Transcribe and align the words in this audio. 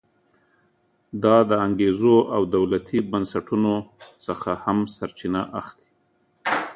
دا 1.23 1.37
د 1.49 1.51
انګېزو 1.65 2.15
او 2.35 2.41
دولتي 2.55 2.99
بنسټونو 3.11 3.73
څخه 4.25 4.51
هم 4.63 4.77
سرچینه 4.95 5.41
اخلي. 5.59 5.89